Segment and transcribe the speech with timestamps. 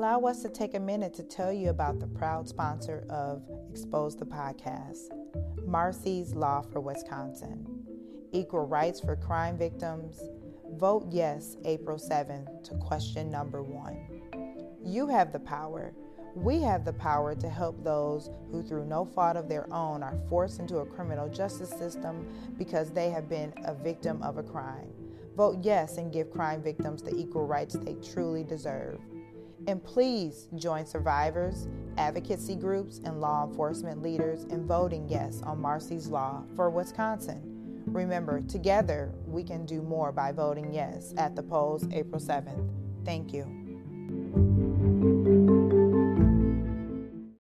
[0.00, 4.16] allow us to take a minute to tell you about the proud sponsor of Expose
[4.16, 5.10] the Podcast,
[5.66, 7.66] Marsy's Law for Wisconsin.
[8.32, 10.18] Equal rights for crime victims.
[10.78, 13.98] Vote yes April 7th to question number one.
[14.82, 15.92] You have the power.
[16.34, 20.16] We have the power to help those who, through no fault of their own, are
[20.30, 22.26] forced into a criminal justice system
[22.56, 24.94] because they have been a victim of a crime.
[25.36, 28.98] Vote yes and give crime victims the equal rights they truly deserve.
[29.66, 36.08] And please join survivors, advocacy groups, and law enforcement leaders in voting yes on Marsy's
[36.08, 37.42] Law for Wisconsin.
[37.86, 42.68] Remember, together we can do more by voting yes at the polls April 7th.
[43.04, 43.59] Thank you.